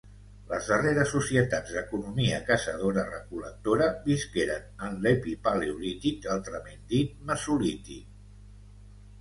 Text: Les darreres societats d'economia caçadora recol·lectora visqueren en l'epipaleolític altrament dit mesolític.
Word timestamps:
Les 0.51 0.67
darreres 0.69 1.11
societats 1.15 1.73
d'economia 1.75 2.39
caçadora 2.47 3.03
recol·lectora 3.09 3.89
visqueren 4.07 4.65
en 4.89 4.97
l'epipaleolític 5.05 6.29
altrament 6.37 6.83
dit 6.95 7.17
mesolític. 7.31 8.11